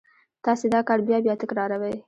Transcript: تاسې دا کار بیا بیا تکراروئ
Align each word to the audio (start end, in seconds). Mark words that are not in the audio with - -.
تاسې 0.45 0.65
دا 0.73 0.79
کار 0.87 0.99
بیا 1.07 1.17
بیا 1.25 1.33
تکراروئ 1.41 1.95